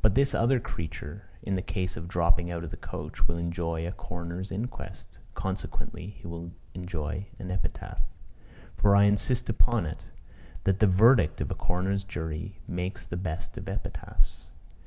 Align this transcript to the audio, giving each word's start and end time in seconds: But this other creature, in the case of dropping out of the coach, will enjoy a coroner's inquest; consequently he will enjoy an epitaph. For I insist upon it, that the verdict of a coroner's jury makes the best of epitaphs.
But 0.00 0.14
this 0.14 0.32
other 0.34 0.58
creature, 0.58 1.28
in 1.42 1.54
the 1.54 1.60
case 1.60 1.98
of 1.98 2.08
dropping 2.08 2.50
out 2.50 2.64
of 2.64 2.70
the 2.70 2.78
coach, 2.78 3.28
will 3.28 3.36
enjoy 3.36 3.86
a 3.86 3.92
coroner's 3.92 4.50
inquest; 4.50 5.18
consequently 5.34 6.06
he 6.08 6.26
will 6.26 6.52
enjoy 6.72 7.26
an 7.38 7.50
epitaph. 7.50 8.00
For 8.78 8.96
I 8.96 9.02
insist 9.04 9.50
upon 9.50 9.84
it, 9.84 10.06
that 10.64 10.80
the 10.80 10.86
verdict 10.86 11.42
of 11.42 11.50
a 11.50 11.54
coroner's 11.54 12.04
jury 12.04 12.62
makes 12.66 13.04
the 13.04 13.18
best 13.18 13.58
of 13.58 13.68
epitaphs. 13.68 14.46